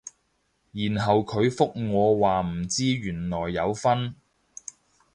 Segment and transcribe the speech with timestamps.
[0.71, 4.15] 然後佢覆我話唔知原來有分